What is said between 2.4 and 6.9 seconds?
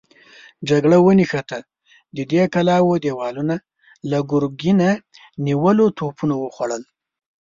کلاوو دېوالونه له ګرګينه نيولو توپونو وخوړل.